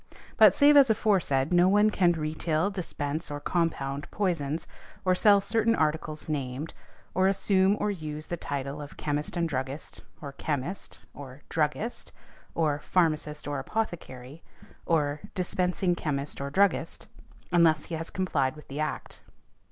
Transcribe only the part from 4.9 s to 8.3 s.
or sell certain articles named, or assume or use